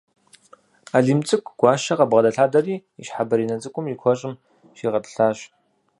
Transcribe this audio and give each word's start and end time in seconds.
Алим 0.97 1.19
цӏыкӏу 1.27 1.55
Гуащэ 1.59 1.93
къыбгъэдэлъадэри, 1.97 2.75
и 2.99 3.03
щхьэ 3.05 3.23
бэринэ 3.29 3.55
цӏыкӏур 3.61 3.85
и 3.93 3.95
куэщӏым 4.01 4.33
щигъэтӏылъащ. 4.77 5.39